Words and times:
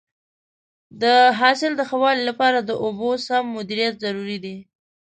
د 1.01 1.03
حاصل 1.39 1.71
د 1.75 1.81
ښه 1.89 1.97
والي 2.03 2.23
لپاره 2.29 2.59
د 2.61 2.71
اوبو 2.83 3.09
سم 3.25 3.43
مدیریت 3.57 3.93
ضروري 4.03 4.37
دی. 4.45 4.55